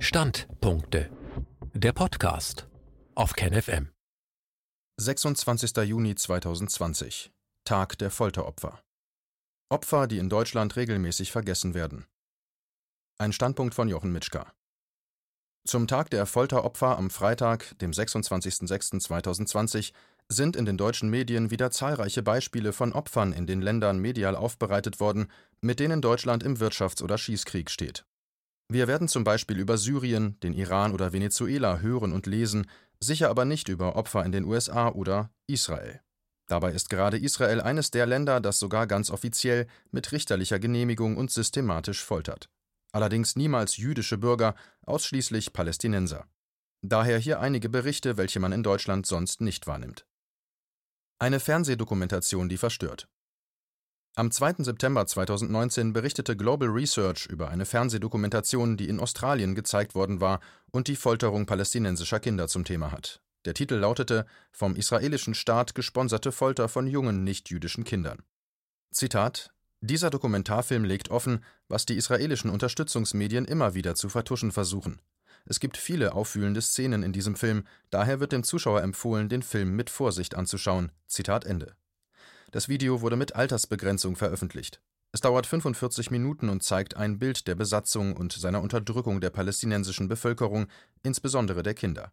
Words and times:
Standpunkte. 0.00 1.10
Der 1.74 1.92
Podcast 1.92 2.68
auf 3.16 3.32
KenFM. 3.32 3.90
26. 4.96 5.76
Juni 5.78 6.14
2020. 6.14 7.32
Tag 7.64 7.98
der 7.98 8.12
Folteropfer. 8.12 8.80
Opfer, 9.68 10.06
die 10.06 10.18
in 10.18 10.28
Deutschland 10.28 10.76
regelmäßig 10.76 11.32
vergessen 11.32 11.74
werden. 11.74 12.06
Ein 13.18 13.32
Standpunkt 13.32 13.74
von 13.74 13.88
Jochen 13.88 14.12
Mitschka. 14.12 14.52
Zum 15.66 15.88
Tag 15.88 16.10
der 16.10 16.26
Folteropfer 16.26 16.96
am 16.96 17.10
Freitag, 17.10 17.76
dem 17.80 17.90
26.06.2020, 17.90 19.92
sind 20.28 20.54
in 20.54 20.64
den 20.64 20.76
deutschen 20.76 21.10
Medien 21.10 21.50
wieder 21.50 21.72
zahlreiche 21.72 22.22
Beispiele 22.22 22.72
von 22.72 22.92
Opfern 22.92 23.32
in 23.32 23.48
den 23.48 23.60
Ländern 23.60 23.98
medial 23.98 24.36
aufbereitet 24.36 25.00
worden, 25.00 25.26
mit 25.60 25.80
denen 25.80 26.00
Deutschland 26.00 26.44
im 26.44 26.58
Wirtschafts- 26.58 27.02
oder 27.02 27.18
Schießkrieg 27.18 27.68
steht. 27.68 28.04
Wir 28.70 28.86
werden 28.86 29.08
zum 29.08 29.24
Beispiel 29.24 29.58
über 29.58 29.78
Syrien, 29.78 30.38
den 30.40 30.52
Iran 30.52 30.92
oder 30.92 31.12
Venezuela 31.12 31.78
hören 31.78 32.12
und 32.12 32.26
lesen, 32.26 32.66
sicher 33.00 33.30
aber 33.30 33.46
nicht 33.46 33.68
über 33.68 33.96
Opfer 33.96 34.24
in 34.24 34.32
den 34.32 34.44
USA 34.44 34.90
oder 34.90 35.30
Israel. 35.46 36.00
Dabei 36.48 36.72
ist 36.72 36.90
gerade 36.90 37.18
Israel 37.18 37.60
eines 37.60 37.90
der 37.90 38.06
Länder, 38.06 38.40
das 38.40 38.58
sogar 38.58 38.86
ganz 38.86 39.10
offiziell 39.10 39.66
mit 39.90 40.12
richterlicher 40.12 40.58
Genehmigung 40.58 41.16
und 41.16 41.30
systematisch 41.30 42.04
foltert. 42.04 42.50
Allerdings 42.92 43.36
niemals 43.36 43.76
jüdische 43.76 44.18
Bürger, 44.18 44.54
ausschließlich 44.82 45.52
Palästinenser. 45.52 46.26
Daher 46.82 47.18
hier 47.18 47.40
einige 47.40 47.68
Berichte, 47.68 48.16
welche 48.16 48.40
man 48.40 48.52
in 48.52 48.62
Deutschland 48.62 49.06
sonst 49.06 49.40
nicht 49.40 49.66
wahrnimmt. 49.66 50.06
Eine 51.18 51.40
Fernsehdokumentation, 51.40 52.48
die 52.48 52.56
verstört. 52.56 53.08
Am 54.18 54.32
2. 54.32 54.64
September 54.64 55.06
2019 55.06 55.92
berichtete 55.92 56.36
Global 56.36 56.68
Research 56.68 57.26
über 57.26 57.50
eine 57.50 57.64
Fernsehdokumentation, 57.64 58.76
die 58.76 58.88
in 58.88 58.98
Australien 58.98 59.54
gezeigt 59.54 59.94
worden 59.94 60.20
war 60.20 60.40
und 60.72 60.88
die 60.88 60.96
Folterung 60.96 61.46
palästinensischer 61.46 62.18
Kinder 62.18 62.48
zum 62.48 62.64
Thema 62.64 62.90
hat. 62.90 63.22
Der 63.44 63.54
Titel 63.54 63.76
lautete 63.76 64.26
Vom 64.50 64.74
israelischen 64.74 65.34
Staat 65.34 65.76
gesponserte 65.76 66.32
Folter 66.32 66.68
von 66.68 66.88
jungen 66.88 67.22
nichtjüdischen 67.22 67.84
Kindern. 67.84 68.18
Zitat 68.90 69.52
Dieser 69.82 70.10
Dokumentarfilm 70.10 70.82
legt 70.82 71.12
offen, 71.12 71.44
was 71.68 71.86
die 71.86 71.94
israelischen 71.94 72.50
Unterstützungsmedien 72.50 73.44
immer 73.44 73.74
wieder 73.74 73.94
zu 73.94 74.08
vertuschen 74.08 74.50
versuchen. 74.50 75.00
Es 75.44 75.60
gibt 75.60 75.76
viele 75.76 76.14
auffühlende 76.14 76.60
Szenen 76.60 77.04
in 77.04 77.12
diesem 77.12 77.36
Film, 77.36 77.62
daher 77.90 78.18
wird 78.18 78.32
dem 78.32 78.42
Zuschauer 78.42 78.82
empfohlen, 78.82 79.28
den 79.28 79.44
Film 79.44 79.76
mit 79.76 79.90
Vorsicht 79.90 80.34
anzuschauen. 80.34 80.90
Zitat 81.06 81.44
Ende. 81.44 81.76
Das 82.50 82.70
Video 82.70 83.02
wurde 83.02 83.16
mit 83.16 83.36
Altersbegrenzung 83.36 84.16
veröffentlicht. 84.16 84.80
Es 85.12 85.20
dauert 85.20 85.46
45 85.46 86.10
Minuten 86.10 86.48
und 86.48 86.62
zeigt 86.62 86.96
ein 86.96 87.18
Bild 87.18 87.46
der 87.46 87.54
Besatzung 87.54 88.16
und 88.16 88.32
seiner 88.32 88.62
Unterdrückung 88.62 89.20
der 89.20 89.28
palästinensischen 89.28 90.08
Bevölkerung, 90.08 90.66
insbesondere 91.02 91.62
der 91.62 91.74
Kinder. 91.74 92.10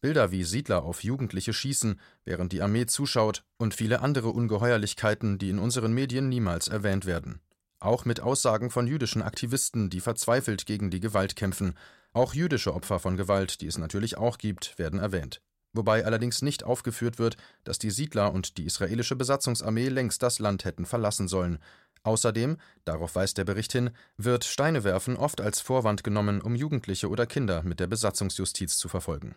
Bilder 0.00 0.30
wie 0.30 0.44
Siedler 0.44 0.84
auf 0.84 1.02
Jugendliche 1.02 1.52
schießen, 1.52 1.98
während 2.24 2.52
die 2.52 2.62
Armee 2.62 2.86
zuschaut, 2.86 3.44
und 3.56 3.74
viele 3.74 4.00
andere 4.00 4.28
Ungeheuerlichkeiten, 4.28 5.38
die 5.38 5.50
in 5.50 5.58
unseren 5.58 5.92
Medien 5.92 6.28
niemals 6.28 6.68
erwähnt 6.68 7.04
werden. 7.04 7.40
Auch 7.80 8.04
mit 8.04 8.20
Aussagen 8.20 8.70
von 8.70 8.86
jüdischen 8.86 9.22
Aktivisten, 9.22 9.90
die 9.90 10.00
verzweifelt 10.00 10.66
gegen 10.66 10.90
die 10.90 11.00
Gewalt 11.00 11.34
kämpfen. 11.34 11.74
Auch 12.12 12.32
jüdische 12.32 12.74
Opfer 12.74 13.00
von 13.00 13.16
Gewalt, 13.16 13.60
die 13.60 13.66
es 13.66 13.78
natürlich 13.78 14.18
auch 14.18 14.38
gibt, 14.38 14.78
werden 14.78 15.00
erwähnt 15.00 15.40
wobei 15.74 16.04
allerdings 16.04 16.40
nicht 16.40 16.64
aufgeführt 16.64 17.18
wird, 17.18 17.36
dass 17.64 17.78
die 17.78 17.90
Siedler 17.90 18.32
und 18.32 18.56
die 18.56 18.64
israelische 18.64 19.16
Besatzungsarmee 19.16 19.88
längst 19.88 20.22
das 20.22 20.38
Land 20.38 20.64
hätten 20.64 20.86
verlassen 20.86 21.28
sollen. 21.28 21.58
Außerdem, 22.02 22.58
darauf 22.84 23.14
weist 23.14 23.38
der 23.38 23.44
Bericht 23.44 23.72
hin, 23.72 23.90
wird 24.16 24.44
Steinewerfen 24.44 25.16
oft 25.16 25.40
als 25.40 25.60
Vorwand 25.60 26.04
genommen, 26.04 26.40
um 26.40 26.54
Jugendliche 26.54 27.08
oder 27.08 27.26
Kinder 27.26 27.62
mit 27.62 27.80
der 27.80 27.86
Besatzungsjustiz 27.86 28.76
zu 28.76 28.88
verfolgen. 28.88 29.34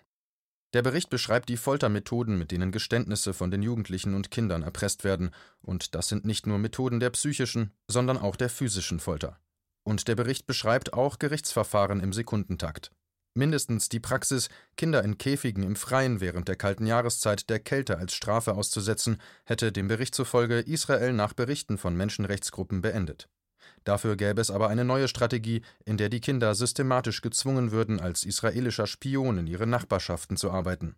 Der 0.74 0.82
Bericht 0.82 1.10
beschreibt 1.10 1.48
die 1.48 1.56
Foltermethoden, 1.56 2.38
mit 2.38 2.52
denen 2.52 2.74
Geständnisse 2.74 3.34
von 3.34 3.52
den 3.52 3.62
Jugendlichen 3.62 4.14
und 4.14 4.32
Kindern 4.32 4.64
erpresst 4.64 5.06
werden, 5.06 5.32
und 5.62 5.96
das 5.96 6.10
sind 6.10 6.26
nicht 6.26 6.46
nur 6.46 6.58
Methoden 6.58 7.00
der 7.00 7.10
psychischen, 7.12 7.72
sondern 7.88 8.18
auch 8.18 8.36
der 8.36 8.50
physischen 8.50 9.00
Folter. 9.00 9.40
Und 9.86 10.10
der 10.10 10.16
Bericht 10.16 10.46
beschreibt 10.46 10.92
auch 10.92 11.20
Gerichtsverfahren 11.20 12.02
im 12.02 12.12
Sekundentakt. 12.12 12.92
Mindestens 13.38 13.88
die 13.88 14.00
Praxis, 14.00 14.50
Kinder 14.78 15.04
in 15.04 15.20
Käfigen 15.20 15.62
im 15.62 15.76
Freien 15.76 16.22
während 16.22 16.48
der 16.48 16.56
kalten 16.56 16.88
Jahreszeit 16.88 17.52
der 17.52 17.60
Kälte 17.60 18.00
als 18.00 18.16
Strafe 18.16 18.56
auszusetzen, 18.56 19.22
hätte 19.46 19.72
dem 19.72 19.88
Bericht 19.88 20.16
zufolge 20.16 20.58
Israel 20.58 21.14
nach 21.14 21.34
Berichten 21.34 21.78
von 21.78 21.96
Menschenrechtsgruppen 21.96 22.82
beendet. 22.82 23.30
Dafür 23.84 24.16
gäbe 24.16 24.42
es 24.42 24.50
aber 24.50 24.70
eine 24.70 24.86
neue 24.86 25.08
Strategie, 25.08 25.62
in 25.86 25.98
der 25.98 26.10
die 26.10 26.20
Kinder 26.20 26.56
systematisch 26.56 27.22
gezwungen 27.22 27.72
würden, 27.72 28.00
als 28.00 28.24
israelischer 28.24 28.88
Spion 28.88 29.38
in 29.38 29.46
ihre 29.46 29.68
Nachbarschaften 29.68 30.36
zu 30.36 30.50
arbeiten. 30.50 30.96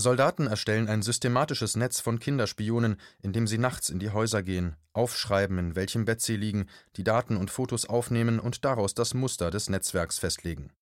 Soldaten 0.00 0.46
erstellen 0.46 0.88
ein 0.88 1.02
systematisches 1.02 1.76
Netz 1.76 2.00
von 2.00 2.18
Kinderspionen, 2.18 2.96
indem 3.20 3.46
sie 3.46 3.58
nachts 3.58 3.90
in 3.90 3.98
die 3.98 4.10
Häuser 4.10 4.42
gehen, 4.42 4.76
aufschreiben, 4.94 5.58
in 5.58 5.76
welchem 5.76 6.06
Bett 6.06 6.22
sie 6.22 6.36
liegen, 6.36 6.64
die 6.96 7.04
Daten 7.04 7.36
und 7.36 7.50
Fotos 7.50 7.84
aufnehmen 7.84 8.40
und 8.40 8.64
daraus 8.64 8.94
das 8.94 9.12
Muster 9.12 9.50
des 9.50 9.68
Netzwerks 9.68 10.18
festlegen. 10.18 10.72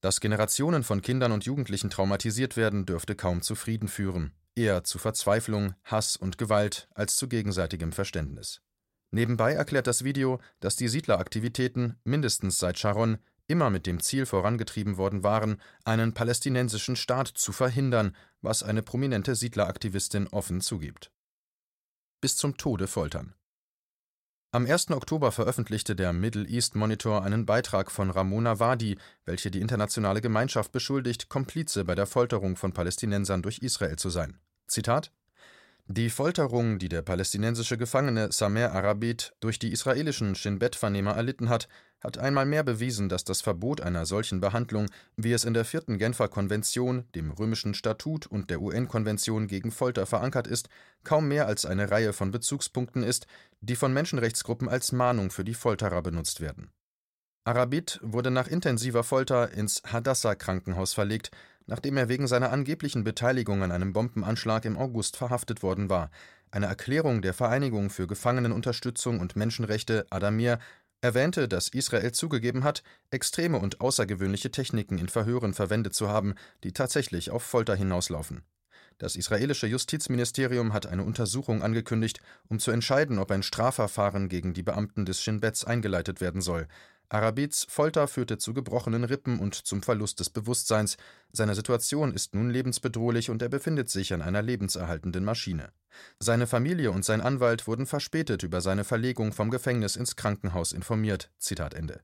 Dass 0.00 0.20
Generationen 0.20 0.82
von 0.82 1.02
Kindern 1.02 1.32
und 1.32 1.44
Jugendlichen 1.44 1.90
traumatisiert 1.90 2.56
werden, 2.56 2.86
dürfte 2.86 3.14
kaum 3.14 3.42
zu 3.42 3.54
Frieden 3.54 3.88
führen, 3.88 4.32
eher 4.54 4.82
zu 4.84 4.98
Verzweiflung, 4.98 5.74
Hass 5.84 6.16
und 6.16 6.38
Gewalt 6.38 6.88
als 6.94 7.16
zu 7.16 7.28
gegenseitigem 7.28 7.92
Verständnis. 7.92 8.62
Nebenbei 9.10 9.52
erklärt 9.52 9.86
das 9.86 10.04
Video, 10.04 10.40
dass 10.60 10.76
die 10.76 10.88
Siedleraktivitäten 10.88 11.98
mindestens 12.04 12.58
seit 12.58 12.78
Sharon 12.78 13.18
immer 13.48 13.68
mit 13.68 13.86
dem 13.86 14.00
Ziel 14.00 14.26
vorangetrieben 14.26 14.96
worden 14.96 15.24
waren, 15.24 15.60
einen 15.84 16.14
palästinensischen 16.14 16.94
Staat 16.94 17.26
zu 17.26 17.52
verhindern, 17.52 18.16
was 18.40 18.62
eine 18.62 18.82
prominente 18.82 19.34
Siedleraktivistin 19.34 20.28
offen 20.28 20.60
zugibt. 20.60 21.10
Bis 22.20 22.36
zum 22.36 22.56
Tode 22.56 22.86
foltern. 22.86 23.34
Am 24.52 24.66
1. 24.66 24.90
Oktober 24.90 25.30
veröffentlichte 25.30 25.94
der 25.94 26.12
Middle 26.12 26.44
East 26.44 26.74
Monitor 26.74 27.22
einen 27.22 27.46
Beitrag 27.46 27.92
von 27.92 28.10
Ramona 28.10 28.58
Wadi, 28.58 28.98
welche 29.24 29.48
die 29.48 29.60
internationale 29.60 30.20
Gemeinschaft 30.20 30.72
beschuldigt, 30.72 31.28
Komplize 31.28 31.84
bei 31.84 31.94
der 31.94 32.06
Folterung 32.06 32.56
von 32.56 32.72
Palästinensern 32.72 33.42
durch 33.42 33.58
Israel 33.58 33.94
zu 33.94 34.10
sein. 34.10 34.40
Zitat 34.66 35.12
die 35.92 36.08
Folterung, 36.08 36.78
die 36.78 36.88
der 36.88 37.02
palästinensische 37.02 37.76
Gefangene 37.76 38.30
Samer 38.30 38.70
Arabit 38.70 39.32
durch 39.40 39.58
die 39.58 39.72
israelischen 39.72 40.36
Shin 40.36 40.60
Bet-Vernehmer 40.60 41.16
erlitten 41.16 41.48
hat, 41.48 41.66
hat 42.00 42.16
einmal 42.16 42.46
mehr 42.46 42.62
bewiesen, 42.62 43.08
dass 43.08 43.24
das 43.24 43.40
Verbot 43.40 43.80
einer 43.80 44.06
solchen 44.06 44.40
Behandlung, 44.40 44.86
wie 45.16 45.32
es 45.32 45.44
in 45.44 45.52
der 45.52 45.64
vierten 45.64 45.98
Genfer 45.98 46.28
Konvention, 46.28 47.06
dem 47.16 47.32
römischen 47.32 47.74
Statut 47.74 48.28
und 48.28 48.50
der 48.50 48.62
UN-Konvention 48.62 49.48
gegen 49.48 49.72
Folter 49.72 50.06
verankert 50.06 50.46
ist, 50.46 50.68
kaum 51.02 51.26
mehr 51.26 51.48
als 51.48 51.66
eine 51.66 51.90
Reihe 51.90 52.12
von 52.12 52.30
Bezugspunkten 52.30 53.02
ist, 53.02 53.26
die 53.60 53.76
von 53.76 53.92
Menschenrechtsgruppen 53.92 54.68
als 54.68 54.92
Mahnung 54.92 55.30
für 55.30 55.44
die 55.44 55.54
Folterer 55.54 56.02
benutzt 56.02 56.40
werden. 56.40 56.70
Arabit 57.44 57.98
wurde 58.02 58.30
nach 58.30 58.48
intensiver 58.48 59.02
Folter 59.02 59.50
ins 59.52 59.82
Hadassah-Krankenhaus 59.84 60.92
verlegt, 60.92 61.30
nachdem 61.66 61.96
er 61.96 62.08
wegen 62.08 62.26
seiner 62.26 62.52
angeblichen 62.52 63.04
Beteiligung 63.04 63.62
an 63.62 63.72
einem 63.72 63.92
Bombenanschlag 63.92 64.64
im 64.64 64.76
August 64.76 65.16
verhaftet 65.16 65.62
worden 65.62 65.88
war. 65.88 66.10
Eine 66.50 66.66
Erklärung 66.66 67.22
der 67.22 67.32
Vereinigung 67.32 67.90
für 67.90 68.06
Gefangenenunterstützung 68.06 69.20
und 69.20 69.36
Menschenrechte 69.36 70.06
Adamir 70.10 70.58
erwähnte, 71.00 71.48
dass 71.48 71.68
Israel 71.68 72.12
zugegeben 72.12 72.64
hat, 72.64 72.82
extreme 73.10 73.58
und 73.58 73.80
außergewöhnliche 73.80 74.50
Techniken 74.50 74.98
in 74.98 75.08
Verhören 75.08 75.54
verwendet 75.54 75.94
zu 75.94 76.08
haben, 76.08 76.34
die 76.62 76.72
tatsächlich 76.72 77.30
auf 77.30 77.42
Folter 77.42 77.74
hinauslaufen. 77.74 78.42
Das 79.00 79.16
israelische 79.16 79.66
Justizministerium 79.66 80.74
hat 80.74 80.84
eine 80.84 81.04
Untersuchung 81.04 81.62
angekündigt, 81.62 82.20
um 82.48 82.58
zu 82.58 82.70
entscheiden, 82.70 83.18
ob 83.18 83.30
ein 83.30 83.42
Strafverfahren 83.42 84.28
gegen 84.28 84.52
die 84.52 84.62
Beamten 84.62 85.06
des 85.06 85.22
Shin 85.22 85.40
eingeleitet 85.64 86.20
werden 86.20 86.42
soll. 86.42 86.68
Arabids 87.08 87.66
Folter 87.70 88.06
führte 88.08 88.36
zu 88.36 88.52
gebrochenen 88.52 89.04
Rippen 89.04 89.40
und 89.40 89.54
zum 89.54 89.82
Verlust 89.82 90.20
des 90.20 90.28
Bewusstseins. 90.28 90.98
Seine 91.32 91.54
Situation 91.54 92.12
ist 92.12 92.34
nun 92.34 92.50
lebensbedrohlich 92.50 93.30
und 93.30 93.40
er 93.40 93.48
befindet 93.48 93.88
sich 93.88 94.12
an 94.12 94.20
einer 94.20 94.42
lebenserhaltenden 94.42 95.24
Maschine. 95.24 95.72
Seine 96.18 96.46
Familie 96.46 96.90
und 96.90 97.02
sein 97.02 97.22
Anwalt 97.22 97.66
wurden 97.66 97.86
verspätet 97.86 98.42
über 98.42 98.60
seine 98.60 98.84
Verlegung 98.84 99.32
vom 99.32 99.50
Gefängnis 99.50 99.96
ins 99.96 100.14
Krankenhaus 100.14 100.72
informiert. 100.72 101.30
Zitat 101.38 101.72
Ende. 101.72 102.02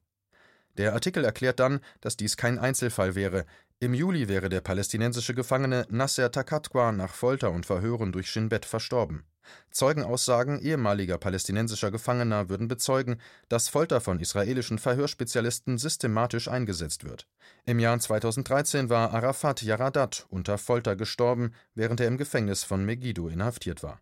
Der 0.78 0.93
Artikel 0.93 1.25
erklärt 1.25 1.61
dann, 1.61 1.81
dass 2.00 2.17
dies 2.17 2.37
kein 2.37 2.58
Einzelfall 2.58 3.14
wäre. 3.14 3.46
Im 3.78 3.94
Juli 3.94 4.28
wäre 4.28 4.49
der 4.49 4.61
palästinensische 4.61 5.34
Gefangene 5.34 5.87
Nasser 5.90 6.31
Takatwa 6.31 6.93
nach 6.93 7.14
Folter 7.14 7.50
und 7.50 7.67
Verhören 7.67 8.12
durch 8.12 8.31
Shin 8.31 8.49
Bet 8.49 8.64
verstorben. 8.64 9.25
Zeugenaussagen 9.70 10.61
ehemaliger 10.61 11.19
palästinensischer 11.19 11.90
Gefangener 11.90 12.49
würden 12.49 12.69
bezeugen, 12.69 13.20
dass 13.49 13.69
Folter 13.69 14.00
von 14.00 14.19
israelischen 14.19 14.78
Verhörspezialisten 14.78 15.78
systematisch 15.78 16.49
eingesetzt 16.49 17.05
wird. 17.05 17.28
Im 17.64 17.78
Jahr 17.78 17.99
2013 17.99 18.88
war 18.88 19.12
Arafat 19.12 19.62
Yaradat 19.62 20.26
unter 20.31 20.58
Folter 20.58 20.96
gestorben, 20.96 21.52
während 21.75 22.00
er 22.00 22.08
im 22.08 22.17
Gefängnis 22.17 22.64
von 22.64 22.84
Megiddo 22.84 23.28
inhaftiert 23.28 23.82
war. 23.82 24.00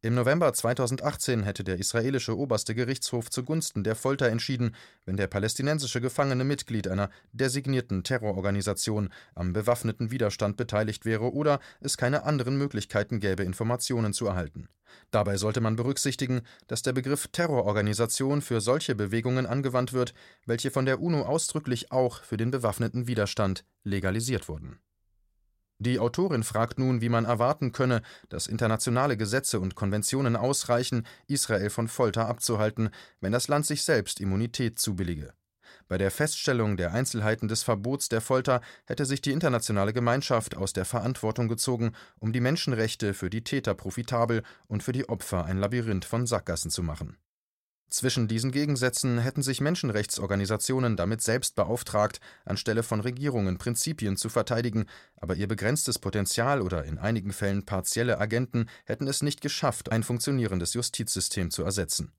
Im 0.00 0.14
November 0.14 0.52
2018 0.52 1.42
hätte 1.42 1.64
der 1.64 1.80
israelische 1.80 2.38
oberste 2.38 2.72
Gerichtshof 2.72 3.30
zugunsten 3.30 3.82
der 3.82 3.96
Folter 3.96 4.28
entschieden, 4.28 4.76
wenn 5.06 5.16
der 5.16 5.26
palästinensische 5.26 6.00
Gefangene 6.00 6.44
Mitglied 6.44 6.86
einer 6.86 7.10
designierten 7.32 8.04
Terrororganisation 8.04 9.08
am 9.34 9.52
bewaffneten 9.52 10.12
Widerstand 10.12 10.56
beteiligt 10.56 11.04
wäre 11.04 11.32
oder 11.32 11.58
es 11.80 11.96
keine 11.96 12.22
anderen 12.22 12.56
Möglichkeiten 12.56 13.18
gäbe, 13.18 13.42
Informationen 13.42 14.12
zu 14.12 14.28
erhalten. 14.28 14.68
Dabei 15.10 15.36
sollte 15.36 15.60
man 15.60 15.74
berücksichtigen, 15.74 16.42
dass 16.68 16.82
der 16.82 16.92
Begriff 16.92 17.26
Terrororganisation 17.32 18.40
für 18.40 18.60
solche 18.60 18.94
Bewegungen 18.94 19.46
angewandt 19.46 19.92
wird, 19.92 20.14
welche 20.46 20.70
von 20.70 20.86
der 20.86 21.00
UNO 21.00 21.22
ausdrücklich 21.22 21.90
auch 21.90 22.22
für 22.22 22.36
den 22.36 22.52
bewaffneten 22.52 23.08
Widerstand 23.08 23.64
legalisiert 23.82 24.48
wurden 24.48 24.78
die 25.80 26.00
Autorin 26.00 26.42
fragt 26.42 26.78
nun, 26.78 27.00
wie 27.00 27.08
man 27.08 27.24
erwarten 27.24 27.70
könne, 27.70 28.02
dass 28.28 28.48
internationale 28.48 29.16
Gesetze 29.16 29.60
und 29.60 29.76
Konventionen 29.76 30.34
ausreichen, 30.34 31.06
Israel 31.28 31.70
von 31.70 31.86
Folter 31.86 32.26
abzuhalten, 32.26 32.90
wenn 33.20 33.30
das 33.30 33.46
Land 33.46 33.64
sich 33.64 33.84
selbst 33.84 34.20
Immunität 34.20 34.80
zubillige. 34.80 35.32
Bei 35.86 35.96
der 35.96 36.10
Feststellung 36.10 36.76
der 36.76 36.92
Einzelheiten 36.92 37.46
des 37.46 37.62
Verbots 37.62 38.08
der 38.08 38.20
Folter 38.20 38.60
hätte 38.86 39.06
sich 39.06 39.20
die 39.20 39.32
internationale 39.32 39.92
Gemeinschaft 39.92 40.56
aus 40.56 40.72
der 40.72 40.84
Verantwortung 40.84 41.46
gezogen, 41.46 41.92
um 42.18 42.32
die 42.32 42.40
Menschenrechte 42.40 43.14
für 43.14 43.30
die 43.30 43.44
Täter 43.44 43.74
profitabel 43.74 44.42
und 44.66 44.82
für 44.82 44.92
die 44.92 45.08
Opfer 45.08 45.44
ein 45.44 45.58
Labyrinth 45.58 46.04
von 46.04 46.26
Sackgassen 46.26 46.70
zu 46.70 46.82
machen 46.82 47.16
zwischen 47.88 48.28
diesen 48.28 48.52
Gegensätzen 48.52 49.18
hätten 49.18 49.42
sich 49.42 49.60
Menschenrechtsorganisationen 49.60 50.96
damit 50.96 51.22
selbst 51.22 51.54
beauftragt, 51.54 52.20
anstelle 52.44 52.82
von 52.82 53.00
Regierungen 53.00 53.58
Prinzipien 53.58 54.16
zu 54.16 54.28
verteidigen, 54.28 54.86
aber 55.16 55.36
ihr 55.36 55.48
begrenztes 55.48 55.98
Potenzial 55.98 56.62
oder 56.62 56.84
in 56.84 56.98
einigen 56.98 57.32
Fällen 57.32 57.64
partielle 57.64 58.18
Agenten 58.18 58.66
hätten 58.84 59.06
es 59.06 59.22
nicht 59.22 59.40
geschafft, 59.40 59.90
ein 59.90 60.02
funktionierendes 60.02 60.74
Justizsystem 60.74 61.50
zu 61.50 61.62
ersetzen. 61.62 62.12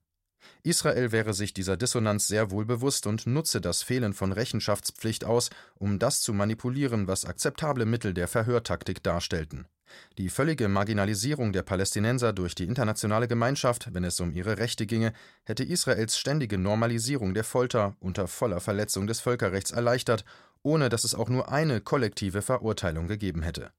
Israel 0.62 1.12
wäre 1.12 1.34
sich 1.34 1.54
dieser 1.54 1.76
Dissonanz 1.76 2.26
sehr 2.26 2.50
wohl 2.50 2.64
bewusst 2.64 3.06
und 3.06 3.26
nutze 3.26 3.60
das 3.60 3.82
Fehlen 3.82 4.12
von 4.12 4.32
Rechenschaftspflicht 4.32 5.24
aus, 5.24 5.50
um 5.78 5.98
das 5.98 6.20
zu 6.20 6.32
manipulieren, 6.32 7.06
was 7.06 7.24
akzeptable 7.24 7.86
Mittel 7.86 8.14
der 8.14 8.28
Verhörtaktik 8.28 9.02
darstellten 9.02 9.66
die 10.18 10.28
völlige 10.28 10.68
Marginalisierung 10.68 11.52
der 11.52 11.62
Palästinenser 11.62 12.32
durch 12.32 12.54
die 12.54 12.64
internationale 12.64 13.28
Gemeinschaft, 13.28 13.92
wenn 13.92 14.04
es 14.04 14.20
um 14.20 14.32
ihre 14.32 14.58
Rechte 14.58 14.86
ginge, 14.86 15.12
hätte 15.44 15.64
Israels 15.64 16.18
ständige 16.18 16.58
Normalisierung 16.58 17.34
der 17.34 17.44
Folter 17.44 17.96
unter 18.00 18.28
voller 18.28 18.60
Verletzung 18.60 19.06
des 19.06 19.20
Völkerrechts 19.20 19.70
erleichtert, 19.70 20.24
ohne 20.62 20.88
dass 20.88 21.04
es 21.04 21.14
auch 21.14 21.28
nur 21.28 21.50
eine 21.50 21.80
kollektive 21.80 22.42
Verurteilung 22.42 23.08
gegeben 23.08 23.42
hätte. 23.42 23.72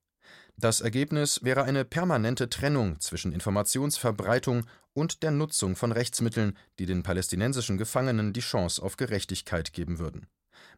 Das 0.61 0.79
Ergebnis 0.79 1.43
wäre 1.43 1.63
eine 1.63 1.83
permanente 1.83 2.47
Trennung 2.47 2.99
zwischen 2.99 3.33
Informationsverbreitung 3.33 4.65
und 4.93 5.23
der 5.23 5.31
Nutzung 5.31 5.75
von 5.75 5.91
Rechtsmitteln, 5.91 6.57
die 6.79 6.85
den 6.85 7.03
palästinensischen 7.03 7.77
Gefangenen 7.77 8.31
die 8.31 8.41
Chance 8.41 8.81
auf 8.81 8.95
Gerechtigkeit 8.95 9.73
geben 9.73 9.99
würden 9.99 10.27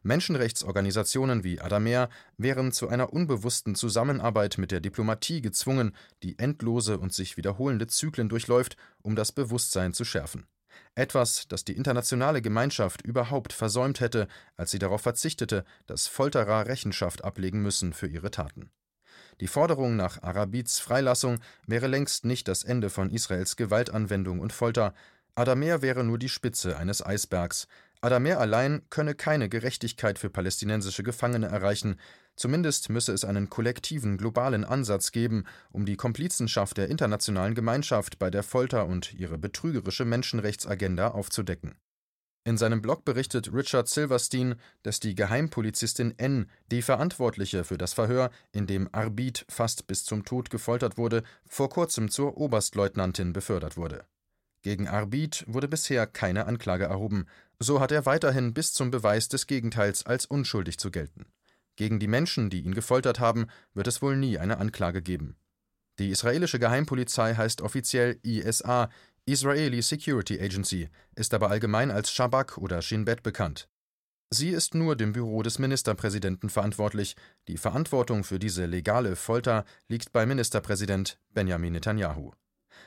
Menschenrechtsorganisationen 0.02 1.44
wie 1.44 1.60
Adamer 1.60 2.08
wären 2.36 2.72
zu 2.72 2.88
einer 2.88 3.12
unbewussten 3.12 3.74
Zusammenarbeit 3.74 4.58
mit 4.58 4.70
der 4.70 4.80
Diplomatie 4.80 5.40
gezwungen, 5.40 5.94
die 6.22 6.38
endlose 6.38 6.98
und 6.98 7.12
sich 7.12 7.36
wiederholende 7.36 7.86
Zyklen 7.86 8.28
durchläuft, 8.28 8.76
um 9.02 9.16
das 9.16 9.32
Bewusstsein 9.32 9.92
zu 9.92 10.04
schärfen. 10.04 10.46
Etwas, 10.94 11.46
das 11.48 11.64
die 11.64 11.76
internationale 11.76 12.42
Gemeinschaft 12.42 13.02
überhaupt 13.02 13.52
versäumt 13.52 14.00
hätte, 14.00 14.28
als 14.56 14.70
sie 14.70 14.78
darauf 14.78 15.02
verzichtete, 15.02 15.64
dass 15.86 16.06
Folterer 16.06 16.66
Rechenschaft 16.66 17.24
ablegen 17.24 17.62
müssen 17.62 17.92
für 17.92 18.06
ihre 18.06 18.30
Taten. 18.30 18.70
Die 19.40 19.46
Forderung 19.46 19.96
nach 19.96 20.22
Arabids 20.22 20.78
Freilassung 20.78 21.40
wäre 21.66 21.86
längst 21.86 22.24
nicht 22.24 22.48
das 22.48 22.62
Ende 22.62 22.90
von 22.90 23.10
Israels 23.10 23.56
Gewaltanwendung 23.56 24.40
und 24.40 24.52
Folter, 24.52 24.94
Adamer 25.34 25.82
wäre 25.82 26.04
nur 26.04 26.18
die 26.18 26.28
Spitze 26.28 26.76
eines 26.76 27.04
Eisbergs, 27.04 27.66
Adamer 28.04 28.38
allein 28.38 28.82
könne 28.90 29.14
keine 29.14 29.48
Gerechtigkeit 29.48 30.18
für 30.18 30.28
palästinensische 30.28 31.02
Gefangene 31.02 31.46
erreichen, 31.46 31.98
zumindest 32.36 32.90
müsse 32.90 33.12
es 33.12 33.24
einen 33.24 33.48
kollektiven 33.48 34.18
globalen 34.18 34.64
Ansatz 34.64 35.10
geben, 35.10 35.44
um 35.72 35.86
die 35.86 35.96
Komplizenschaft 35.96 36.76
der 36.76 36.88
internationalen 36.88 37.54
Gemeinschaft 37.54 38.18
bei 38.18 38.28
der 38.30 38.42
Folter 38.42 38.86
und 38.86 39.14
ihre 39.14 39.38
betrügerische 39.38 40.04
Menschenrechtsagenda 40.04 41.08
aufzudecken. 41.08 41.76
In 42.46 42.58
seinem 42.58 42.82
Blog 42.82 43.06
berichtet 43.06 43.54
Richard 43.54 43.88
Silverstein, 43.88 44.56
dass 44.82 45.00
die 45.00 45.14
Geheimpolizistin 45.14 46.18
N, 46.18 46.50
die 46.70 46.82
Verantwortliche 46.82 47.64
für 47.64 47.78
das 47.78 47.94
Verhör, 47.94 48.30
in 48.52 48.66
dem 48.66 48.86
Arbid 48.92 49.46
fast 49.48 49.86
bis 49.86 50.04
zum 50.04 50.26
Tod 50.26 50.50
gefoltert 50.50 50.98
wurde, 50.98 51.22
vor 51.48 51.70
kurzem 51.70 52.10
zur 52.10 52.36
Oberstleutnantin 52.36 53.32
befördert 53.32 53.78
wurde. 53.78 54.04
Gegen 54.60 54.88
Arbid 54.88 55.44
wurde 55.46 55.68
bisher 55.68 56.06
keine 56.06 56.44
Anklage 56.44 56.84
erhoben, 56.84 57.26
so 57.58 57.80
hat 57.80 57.92
er 57.92 58.04
weiterhin 58.04 58.52
bis 58.52 58.74
zum 58.74 58.90
Beweis 58.90 59.28
des 59.28 59.46
Gegenteils 59.46 60.04
als 60.04 60.26
unschuldig 60.26 60.78
zu 60.78 60.90
gelten. 60.90 61.24
Gegen 61.76 61.98
die 61.98 62.08
Menschen, 62.08 62.50
die 62.50 62.60
ihn 62.60 62.74
gefoltert 62.74 63.20
haben, 63.20 63.46
wird 63.72 63.86
es 63.86 64.02
wohl 64.02 64.16
nie 64.16 64.38
eine 64.38 64.58
Anklage 64.58 65.00
geben. 65.00 65.36
Die 65.98 66.10
israelische 66.10 66.58
Geheimpolizei 66.58 67.34
heißt 67.34 67.62
offiziell 67.62 68.18
ISA, 68.22 68.90
Israeli 69.26 69.80
Security 69.80 70.38
Agency, 70.38 70.90
ist 71.16 71.32
aber 71.32 71.50
allgemein 71.50 71.90
als 71.90 72.10
Shabak 72.10 72.58
oder 72.58 72.82
Shin 72.82 73.06
Bet 73.06 73.22
bekannt. 73.22 73.68
Sie 74.28 74.50
ist 74.50 74.74
nur 74.74 74.96
dem 74.96 75.12
Büro 75.12 75.42
des 75.42 75.58
Ministerpräsidenten 75.58 76.50
verantwortlich. 76.50 77.16
Die 77.48 77.56
Verantwortung 77.56 78.22
für 78.22 78.38
diese 78.38 78.66
legale 78.66 79.16
Folter 79.16 79.64
liegt 79.88 80.12
bei 80.12 80.26
Ministerpräsident 80.26 81.18
Benjamin 81.32 81.72
Netanyahu. 81.72 82.32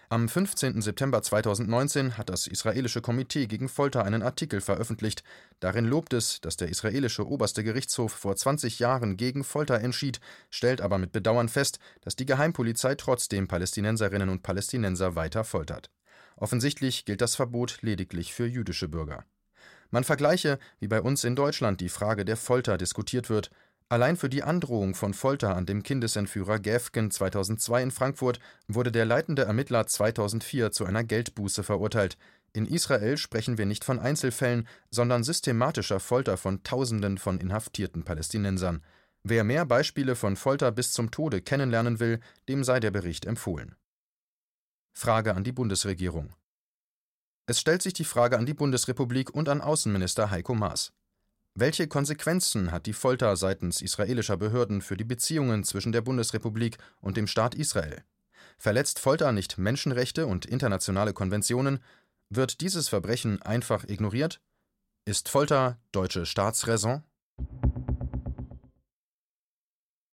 Am 0.09 0.29
15. 0.29 0.81
September 0.81 1.23
2019 1.23 2.17
hat 2.19 2.29
das 2.29 2.45
israelische 2.45 3.01
Komitee 3.01 3.47
gegen 3.47 3.67
Folter 3.67 4.05
einen 4.05 4.21
Artikel 4.21 4.61
veröffentlicht. 4.61 5.23
Darin 5.59 5.85
lobt 5.85 6.13
es, 6.13 6.39
dass 6.41 6.55
der 6.55 6.69
israelische 6.69 7.27
oberste 7.27 7.63
Gerichtshof 7.63 8.11
vor 8.11 8.35
20 8.35 8.77
Jahren 8.77 9.17
gegen 9.17 9.43
Folter 9.43 9.79
entschied, 9.81 10.19
stellt 10.51 10.81
aber 10.81 10.99
mit 10.99 11.13
Bedauern 11.13 11.49
fest, 11.49 11.79
dass 12.01 12.15
die 12.15 12.27
Geheimpolizei 12.27 12.93
trotzdem 12.93 13.47
Palästinenserinnen 13.47 14.29
und 14.29 14.43
Palästinenser 14.43 15.15
weiter 15.15 15.43
foltert. 15.43 15.89
Offensichtlich 16.37 17.05
gilt 17.05 17.21
das 17.21 17.35
Verbot 17.35 17.79
lediglich 17.81 18.33
für 18.33 18.45
jüdische 18.45 18.87
Bürger. 18.87 19.25
Man 19.89 20.03
vergleiche, 20.03 20.59
wie 20.79 20.87
bei 20.87 21.01
uns 21.01 21.23
in 21.23 21.35
Deutschland 21.35 21.81
die 21.81 21.89
Frage 21.89 22.25
der 22.25 22.37
Folter 22.37 22.77
diskutiert 22.77 23.29
wird. 23.29 23.49
Allein 23.89 24.17
für 24.17 24.29
die 24.29 24.43
Androhung 24.43 24.95
von 24.95 25.13
Folter 25.13 25.55
an 25.55 25.65
dem 25.65 25.81
Kindesentführer 25.81 26.59
Gäfgen 26.59 27.09
2002 27.09 27.83
in 27.83 27.91
Frankfurt 27.91 28.39
wurde 28.67 28.91
der 28.91 29.05
leitende 29.05 29.43
Ermittler 29.43 29.87
2004 29.87 30.71
zu 30.71 30.85
einer 30.85 31.03
Geldbuße 31.03 31.63
verurteilt. 31.63 32.17
In 32.53 32.65
Israel 32.65 33.17
sprechen 33.17 33.57
wir 33.57 33.65
nicht 33.65 33.85
von 33.85 33.99
Einzelfällen, 33.99 34.67
sondern 34.91 35.23
systematischer 35.23 35.99
Folter 35.99 36.37
von 36.37 36.63
Tausenden 36.63 37.17
von 37.17 37.39
inhaftierten 37.39 38.03
Palästinensern. 38.03 38.83
Wer 39.23 39.43
mehr 39.43 39.65
Beispiele 39.65 40.15
von 40.15 40.35
Folter 40.35 40.71
bis 40.71 40.91
zum 40.91 41.09
Tode 41.09 41.41
kennenlernen 41.41 41.99
will, 41.99 42.19
dem 42.49 42.63
sei 42.63 42.79
der 42.79 42.91
Bericht 42.91 43.25
empfohlen. 43.25 43.75
Frage 44.99 45.35
an 45.35 45.44
die 45.44 45.51
Bundesregierung. 45.51 46.33
Es 47.45 47.59
stellt 47.59 47.83
sich 47.83 47.94
die 47.94 48.04
Frage 48.04 48.35
an 48.35 48.47
die 48.47 48.56
Bundesrepublik 48.56 49.30
und 49.31 49.47
an 49.47 49.61
Außenminister 49.61 50.31
Heiko 50.31 50.56
Maas. 50.56 50.92
Welche 51.54 51.87
Konsequenzen 51.87 52.71
hat 52.71 52.87
die 52.87 52.94
Folter 52.94 53.37
seitens 53.37 53.83
israelischer 53.83 54.37
Behörden 54.37 54.81
für 54.81 54.97
die 54.97 55.04
Beziehungen 55.04 55.63
zwischen 55.63 55.92
der 55.92 56.01
Bundesrepublik 56.01 56.80
und 56.99 57.16
dem 57.16 57.27
Staat 57.27 57.54
Israel? 57.54 58.04
Verletzt 58.57 58.97
Folter 58.97 59.31
nicht 59.33 59.59
Menschenrechte 59.59 60.25
und 60.25 60.47
internationale 60.47 61.13
Konventionen? 61.13 61.80
Wird 62.31 62.59
dieses 62.61 62.89
Verbrechen 62.89 63.39
einfach 63.44 63.83
ignoriert? 63.87 64.42
Ist 65.06 65.30
Folter 65.30 65.77
deutsche 65.92 66.25
Staatsräson? 66.25 67.04